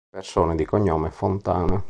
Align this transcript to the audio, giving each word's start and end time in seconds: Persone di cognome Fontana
Persone 0.09 0.55
di 0.55 0.65
cognome 0.65 1.11
Fontana 1.11 1.79